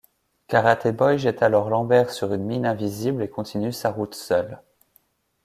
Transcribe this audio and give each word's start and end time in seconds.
Karaté 0.47 0.93
Boy 0.93 1.19
jette 1.19 1.43
alors 1.43 1.69
Lambert 1.69 2.09
sur 2.09 2.33
une 2.33 2.41
mine 2.41 2.65
invisible 2.65 3.21
et 3.21 3.29
continue 3.29 3.71
sa 3.71 3.91
route 3.91 4.15
seul. 4.15 4.59